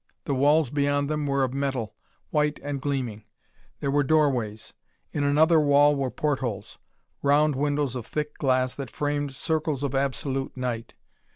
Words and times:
The 0.25 0.33
walls 0.33 0.71
beyond 0.71 1.11
them 1.11 1.27
were 1.27 1.43
of 1.43 1.53
metal, 1.53 1.93
white 2.31 2.59
and 2.63 2.81
gleaming; 2.81 3.23
there 3.81 3.91
were 3.91 4.01
doorways. 4.03 4.73
In 5.13 5.23
another 5.23 5.59
wall 5.59 5.95
were 5.95 6.09
portholes 6.09 6.79
round 7.21 7.55
windows 7.55 7.95
of 7.95 8.07
thick 8.07 8.39
glass 8.39 8.73
that 8.73 8.89
framed 8.89 9.35
circles 9.35 9.83
of 9.83 9.93
absolute 9.93 10.57
night. 10.57 10.95